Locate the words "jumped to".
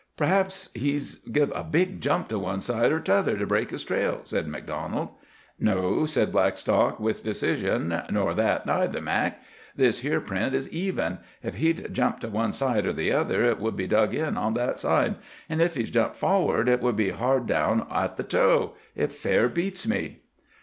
11.93-12.29